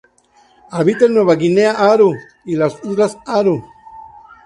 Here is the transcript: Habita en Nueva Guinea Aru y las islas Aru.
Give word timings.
Habita 0.71 1.05
en 1.05 1.13
Nueva 1.13 1.35
Guinea 1.35 1.73
Aru 1.73 2.11
y 2.45 2.55
las 2.55 2.75
islas 2.85 3.19
Aru. 3.23 3.63